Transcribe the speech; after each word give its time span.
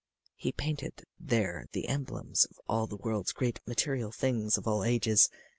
He 0.35 0.51
painted 0.51 1.03
there 1.19 1.67
the 1.73 1.87
emblems 1.87 2.45
of 2.45 2.59
all 2.67 2.87
the 2.87 2.97
world's 2.97 3.33
great 3.33 3.59
material 3.67 4.11
things 4.11 4.57
of 4.57 4.67
all 4.67 4.83
ages. 4.83 5.29